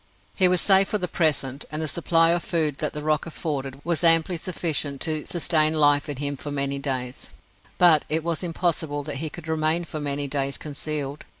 [0.33, 3.79] He was safe for the present, and the supply of food that the rock afforded
[3.85, 7.29] was amply sufficient to sustain life in him for many days,
[7.77, 11.25] but it was impossible that he could remain for many days concealed.